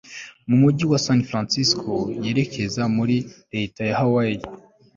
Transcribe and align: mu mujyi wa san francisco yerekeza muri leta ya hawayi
mu 0.47 0.55
mujyi 0.61 0.85
wa 0.91 0.99
san 1.05 1.19
francisco 1.29 1.91
yerekeza 2.23 2.83
muri 2.95 3.15
leta 3.53 3.81
ya 3.89 3.95
hawayi 3.99 4.39